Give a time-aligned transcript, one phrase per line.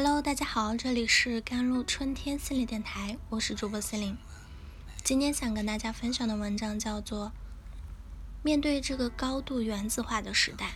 [0.00, 4.16] Hello，大家好，这里是甘露春天心理电台，我是主播心灵。
[5.02, 7.26] 今天想跟大家分享的文章叫做
[8.44, 10.74] 《面对这个高度原子化的时代，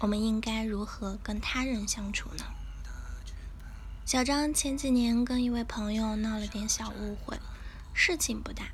[0.00, 2.46] 我们应该如何跟他人相处呢？》
[4.04, 7.38] 小张前几年跟一位朋友闹了点小误会，
[7.94, 8.64] 事情不大，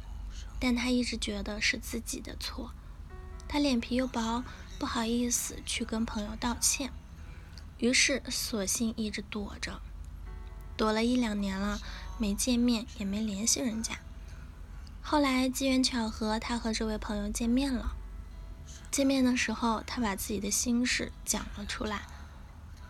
[0.59, 2.71] 但他一直觉得是自己的错，
[3.47, 4.43] 他脸皮又薄，
[4.79, 6.91] 不好意思去跟朋友道歉。
[7.85, 9.83] 于是，索性一直躲着，
[10.75, 11.79] 躲了一两年了，
[12.17, 13.99] 没见面，也没联系人家。
[15.03, 17.95] 后来机缘巧合，他和这位朋友见面了。
[18.91, 22.07] 见面的时候，他把自己的心事讲了出来。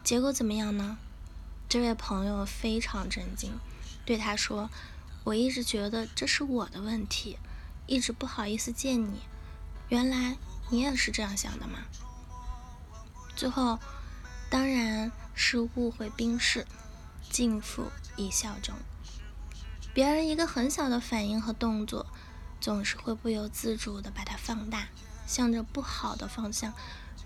[0.04, 0.96] 结果怎么样呢？
[1.68, 3.58] 这位朋友非常震惊，
[4.06, 4.70] 对他说
[5.24, 7.36] ：“我一直觉得这是我的问题，
[7.88, 9.22] 一直不好意思见你。
[9.88, 10.36] 原来
[10.70, 11.80] 你也是这样想的吗？”
[13.34, 13.80] 最后。
[14.54, 16.64] 当然是误会冰释，
[17.28, 18.72] 尽付一笑中。
[19.92, 22.06] 别人一个很小的反应和动作，
[22.60, 24.86] 总是会不由自主的把它放大，
[25.26, 26.72] 向着不好的方向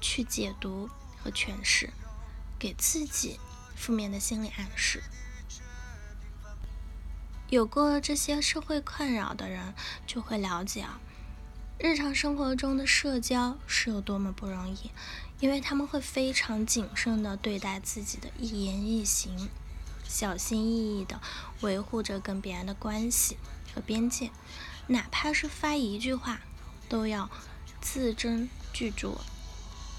[0.01, 0.89] 去解读
[1.23, 1.91] 和诠释，
[2.59, 3.39] 给自己
[3.77, 5.03] 负面的心理暗示。
[7.51, 9.75] 有过这些社会困扰的人，
[10.07, 10.99] 就会了解啊。
[11.79, 14.91] 日常生活中的社交是有多么不容易，
[15.41, 19.49] 因为他们会非常谨慎地对待自己的一言一行，
[20.09, 21.21] 小心翼翼地
[21.61, 23.37] 维护着跟别人的关系
[23.75, 24.31] 和边界，
[24.89, 26.41] 哪怕是发一句话，
[26.89, 27.31] 都要
[27.81, 29.19] 字斟句酌，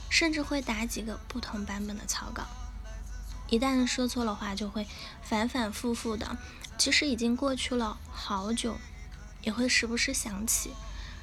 [0.10, 2.44] 甚至会打几个不同版本的草稿。
[3.50, 4.86] 一旦说错了话，就会
[5.24, 6.38] 反反复复的，
[6.78, 8.78] 即使已经过去了好久，
[9.42, 10.72] 也会时不时想起。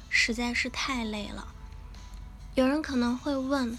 [0.09, 1.53] 实在是太累了。
[2.55, 3.77] 有人可能会问：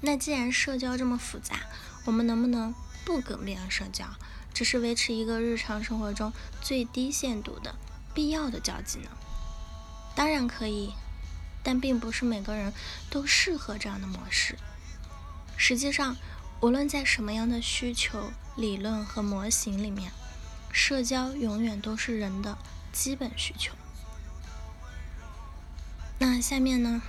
[0.00, 1.56] 那既然社交这么复杂，
[2.04, 4.06] 我们能不能不跟别人社交，
[4.54, 7.74] 只是维持一个日常生活中最低限度的
[8.14, 9.10] 必要的交际呢？
[10.16, 10.94] 当然可以，
[11.62, 12.72] 但并不是每个人
[13.10, 14.58] 都适合这样的模式。
[15.56, 16.16] 实际上，
[16.60, 20.12] 无论在什么样的需求理论和模型里面，
[20.72, 22.56] 社交永远都是人的
[22.92, 23.74] 基本需求。
[26.18, 27.00] 那下面呢，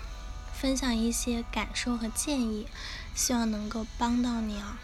[0.61, 2.67] 分享一些感受和建议，
[3.15, 4.77] 希望能够帮到你啊。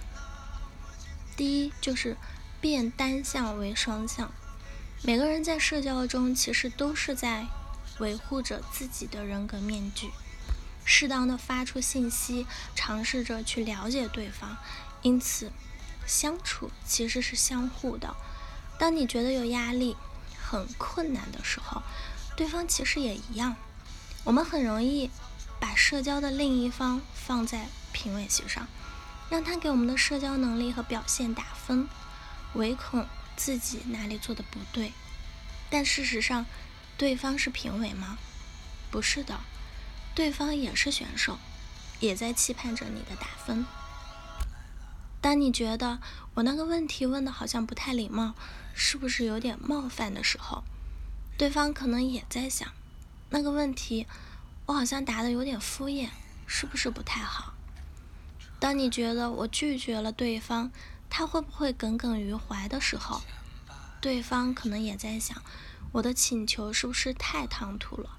[1.35, 2.17] 第一就是
[2.59, 4.31] 变单向为双向。
[5.03, 7.45] 每个人在社交中其实都是在
[7.99, 10.09] 维护着自己的人格面具，
[10.83, 14.57] 适当的发出信息，尝试着去了解对方。
[15.03, 15.51] 因此，
[16.07, 18.15] 相处其实是相互的。
[18.79, 19.95] 当你觉得有压力、
[20.41, 21.83] 很困难的时候，
[22.35, 23.55] 对方其实也一样。
[24.23, 25.11] 我们很容易
[25.59, 28.67] 把社交的另一方放在评委席上，
[29.29, 31.87] 让他给我们的社交能力和表现打分，
[32.53, 34.93] 唯恐自己哪里做的不对。
[35.69, 36.45] 但事实上，
[36.97, 38.17] 对方是评委吗？
[38.89, 39.41] 不是的，
[40.15, 41.37] 对方也是选手，
[41.99, 43.65] 也在期盼着你的打分。
[45.19, 45.99] 当你觉得
[46.35, 48.33] 我那个问题问的好像不太礼貌，
[48.73, 50.63] 是不是有点冒犯的时候，
[51.37, 52.71] 对方可能也在想。
[53.29, 54.07] 那个问题，
[54.67, 56.09] 我好像答的有点敷衍，
[56.45, 57.53] 是不是不太好？
[58.59, 60.71] 当你觉得我拒绝了对方，
[61.09, 63.21] 他会不会耿耿于怀的时候，
[64.01, 65.41] 对方可能也在想，
[65.93, 68.17] 我的请求是不是太唐突了？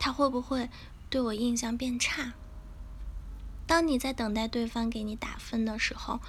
[0.00, 0.70] 他会不会
[1.10, 2.32] 对我印象变差？
[3.66, 6.20] 当你在等待对方给你打分的时候，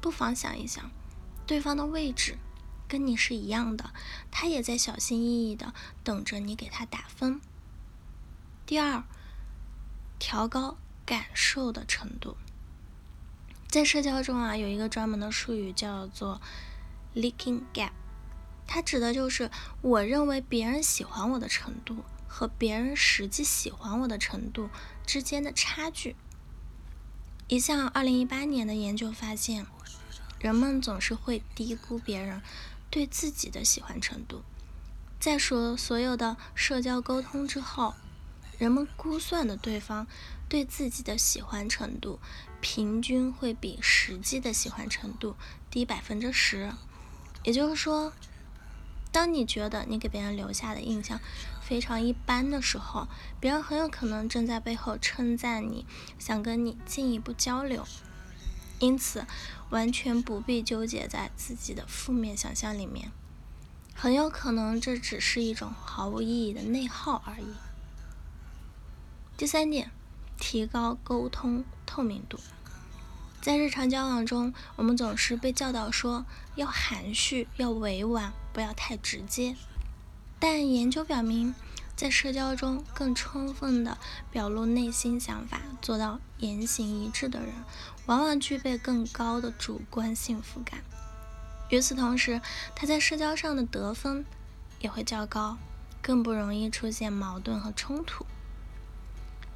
[0.00, 0.88] 不妨想一想，
[1.48, 2.38] 对方的位置
[2.86, 3.92] 跟你是一样的，
[4.30, 7.40] 他也在小心翼翼的等着你给他打分。
[8.70, 9.02] 第二，
[10.20, 12.36] 调高感受的程度。
[13.66, 16.40] 在社交中啊，有一个专门的术语叫做
[17.12, 17.90] “leaking gap”，
[18.68, 19.50] 它指的就是
[19.82, 24.70] 我认为别人喜欢我的程度和别人实际喜欢我的程度
[25.04, 26.14] 之间的差距。
[27.48, 29.66] 一项二零一八年的研究发现，
[30.38, 32.40] 人们总是会低估别人
[32.88, 34.44] 对自己的喜欢程度。
[35.18, 37.96] 在说所有的社交沟通之后。
[38.60, 40.06] 人们估算的对方
[40.46, 42.20] 对自己的喜欢程度，
[42.60, 45.34] 平均会比实际的喜欢程度
[45.70, 46.70] 低百分之十。
[47.42, 48.12] 也就是说，
[49.10, 51.18] 当你觉得你给别人留下的印象
[51.62, 53.08] 非常一般的时候，
[53.40, 55.86] 别人很有可能正在背后称赞你，
[56.18, 57.86] 想跟你进一步交流。
[58.78, 59.24] 因此，
[59.70, 63.10] 完全不必纠结在自己的负面想象里面，
[63.94, 67.46] 很有可能这只是一种毫无意义的内耗而已。
[69.40, 69.90] 第三点，
[70.38, 72.38] 提高沟通透明度。
[73.40, 76.26] 在日常交往中，我们总是被教导说
[76.56, 79.56] 要含蓄、要委婉，不要太直接。
[80.38, 81.54] 但研究表明，
[81.96, 83.96] 在社交中更充分地
[84.30, 87.54] 表露内心想法、做到言行一致的人，
[88.04, 90.80] 往往具备更高的主观幸福感。
[91.70, 92.42] 与此同时，
[92.76, 94.26] 他在社交上的得分
[94.80, 95.56] 也会较高，
[96.02, 98.26] 更不容易出现矛盾和冲突。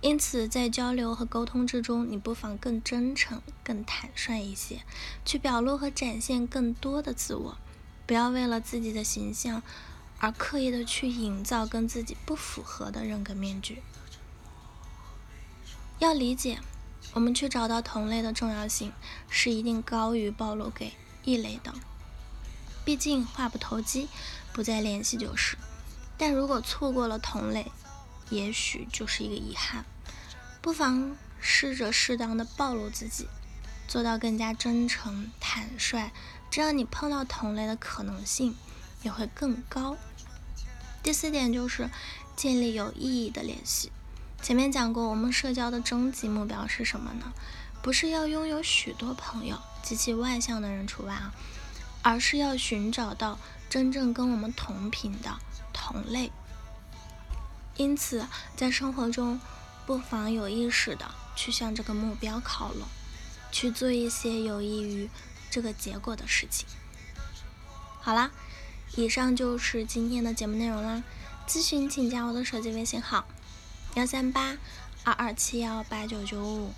[0.05, 4.83] 因此，在交流和沟通之中，你不妨更真诚、更坦率一些，
[5.25, 7.57] 去表露和展现更多的自我。
[8.05, 9.63] 不要为了自己的形象
[10.19, 13.83] 而刻意的去营造跟自己不符合的人格面具。
[16.01, 16.59] 要理解，
[17.15, 18.93] 我们去找到同类的重要性
[19.31, 20.93] 是一定高于暴露给
[21.25, 21.73] 异类的。
[22.85, 24.09] 毕竟话不投机，
[24.53, 25.57] 不再联系就是。
[26.19, 27.73] 但如果错过了同类，
[28.29, 29.87] 也许就是一个遗憾。
[30.65, 33.29] 不妨试着适当的暴露自己，
[33.87, 36.11] 做到更加真诚坦率，
[36.51, 38.57] 这样你碰到同类的可能性
[39.03, 39.99] 也会更高。
[41.03, 41.91] 第四点就是
[42.35, 43.93] 建立有意义的联系。
[44.41, 47.35] 前面讲过，我们社交的终极目标是什么呢？
[47.83, 51.35] 不是要拥有许多朋友，极其外向的人除外啊，
[52.01, 53.39] 而是要寻找到
[53.69, 55.37] 真正跟我们同频的
[55.75, 56.33] 同类。
[57.77, 58.27] 因此，
[58.57, 59.39] 在生活中。
[59.87, 62.87] 不妨有意识的去向这个目标靠拢，
[63.53, 65.11] 去做一些有益于
[65.51, 66.67] 这个结果的事情。
[68.01, 68.31] 好啦，
[68.97, 71.03] 以上就是今天的节目内容啦。
[71.47, 73.27] 咨询请加我的手机微信号：
[73.95, 74.57] 幺三八
[75.05, 76.73] 二二七幺八九九五，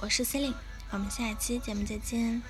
[0.00, 0.56] 我是 c e l i n e
[0.90, 2.42] 我们下一期节目再见。